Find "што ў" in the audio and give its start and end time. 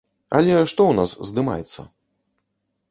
0.71-0.97